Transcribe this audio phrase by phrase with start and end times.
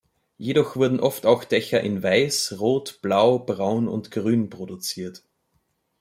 [0.39, 5.21] Jedoch wurden oft auch Dächer in Weiß, Rot, Blau, Braun und Grün produziert.